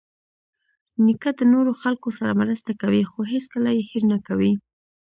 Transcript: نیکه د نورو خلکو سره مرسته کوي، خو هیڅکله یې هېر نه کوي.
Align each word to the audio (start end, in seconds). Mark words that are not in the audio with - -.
نیکه 1.05 1.29
د 1.39 1.41
نورو 1.53 1.71
خلکو 1.81 2.09
سره 2.17 2.37
مرسته 2.41 2.71
کوي، 2.81 3.01
خو 3.11 3.19
هیڅکله 3.33 3.69
یې 3.77 3.83
هېر 3.89 4.03
نه 4.13 4.17
کوي. 4.27 4.53